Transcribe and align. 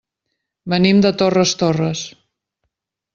Venim 0.73 1.03
de 1.05 1.11
Torres 1.21 1.53
Torres. 1.59 2.07